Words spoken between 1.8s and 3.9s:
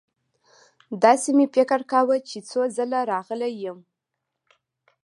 کاوه چې څو ځله راغلی یم.